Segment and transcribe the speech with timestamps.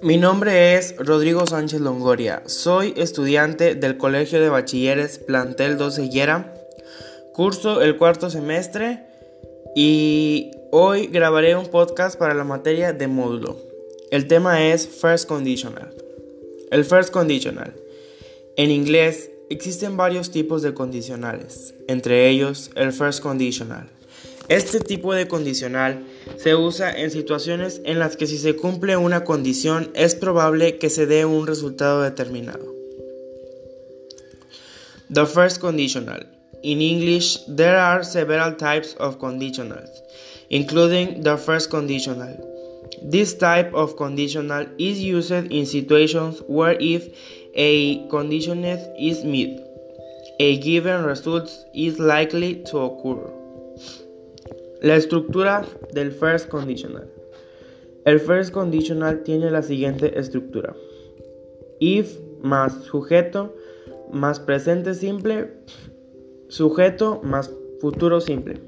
[0.00, 2.44] Mi nombre es Rodrigo Sánchez Longoria.
[2.46, 6.54] Soy estudiante del Colegio de Bachilleres Plantel 12 Higuera.
[7.32, 9.02] Curso el cuarto semestre
[9.74, 13.56] y hoy grabaré un podcast para la materia de módulo.
[14.12, 15.92] El tema es First Conditional.
[16.70, 17.74] El First Conditional.
[18.56, 23.97] En inglés existen varios tipos de condicionales, entre ellos el First Conditional.
[24.48, 26.06] Este tipo de condicional
[26.38, 30.88] se usa en situaciones en las que si se cumple una condición es probable que
[30.88, 32.64] se dé un resultado determinado.
[35.12, 36.26] The first conditional.
[36.62, 39.90] In English, there are several types of conditionals,
[40.48, 42.34] including the first conditional.
[43.02, 47.06] This type of conditional is used in situations where if
[47.54, 49.60] a condition is met,
[50.40, 53.37] a given result is likely to occur.
[54.80, 57.08] La estructura del first conditional.
[58.04, 60.74] El first conditional tiene la siguiente estructura.
[61.80, 63.54] If más sujeto
[64.12, 65.50] más presente simple,
[66.48, 68.60] sujeto más futuro simple.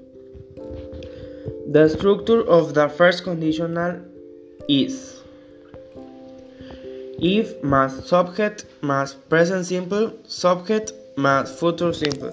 [1.73, 4.03] The structure of the first conditional
[4.69, 5.23] is
[7.21, 12.33] if más subject más present simple, subject más future simple.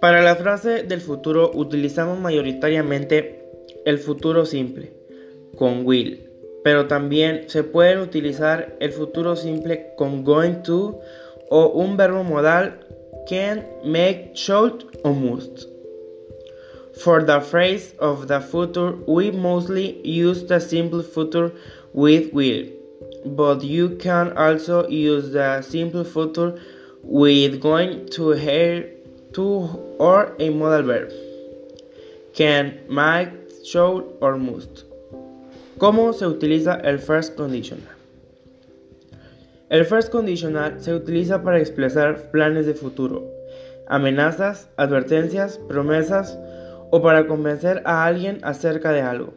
[0.00, 3.42] Para la frase del futuro utilizamos mayoritariamente
[3.84, 4.92] el futuro simple
[5.56, 6.30] con will,
[6.62, 11.00] pero también se puede utilizar el futuro simple con going to
[11.50, 12.78] o un verbo modal
[13.28, 15.66] can, make, should o must.
[16.94, 21.52] For the phrase of the future, we mostly use the simple future
[21.92, 22.66] with will,
[23.24, 26.54] but you can also use the simple future
[27.02, 28.97] with going to hear
[29.38, 31.12] to or a modal verb.
[32.34, 33.30] Can, might,
[33.64, 34.84] should or must.
[35.78, 37.86] ¿Cómo se utiliza el first conditional?
[39.70, 43.30] El first conditional se utiliza para expresar planes de futuro,
[43.86, 46.36] amenazas, advertencias, promesas
[46.90, 49.34] o para convencer a alguien acerca de algo.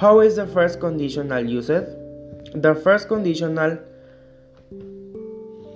[0.00, 1.86] How is the first conditional used?
[2.54, 3.78] The first conditional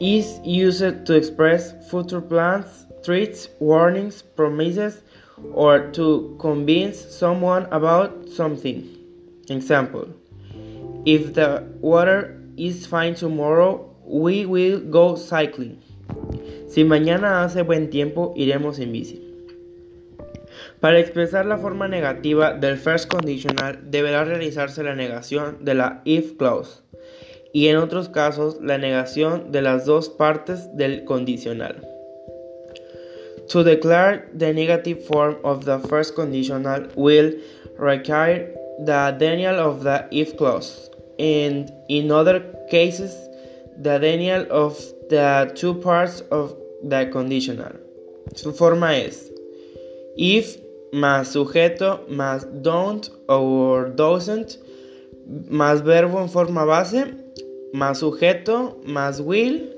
[0.03, 5.01] is used to express future plans, threats, warnings, promises,
[5.55, 8.83] or to convince someone about something.
[9.49, 10.09] Example
[11.07, 15.79] If the weather is fine tomorrow, we will go cycling.
[16.69, 19.23] Si mañana hace buen tiempo, iremos en bici.
[20.81, 26.37] Para expresar la forma negativa del first conditional, deberá realizarse la negación de la if
[26.37, 26.83] clause
[27.53, 31.77] y en otros casos la negación de las dos partes del condicional.
[33.49, 37.35] To declare the negative form of the first conditional will
[37.79, 43.15] require the denial of the if clause, and in other cases,
[43.77, 44.79] the denial of
[45.11, 47.73] the two parts of the conditional.
[48.35, 49.31] Su forma es
[50.17, 50.59] if
[50.93, 54.59] más sujeto más don't or doesn't
[55.49, 57.22] más verbo en forma base
[57.73, 59.75] más sujeto, más will,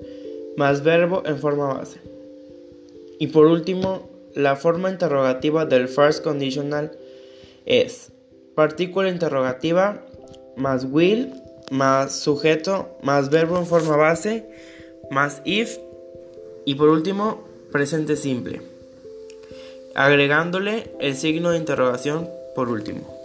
[0.57, 2.01] más verbo en forma base.
[3.19, 6.93] Y por último, la forma interrogativa del first conditional
[7.67, 8.13] es
[8.55, 10.05] partícula interrogativa
[10.57, 11.33] más will,
[11.71, 14.45] más sujeto, más verbo en forma base,
[15.11, 15.79] más if
[16.65, 18.63] y por último, presente simple,
[19.95, 23.24] agregándole el signo de interrogación por último.